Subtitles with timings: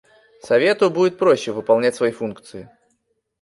[0.41, 2.69] Совету будет проще выполнять свои функции.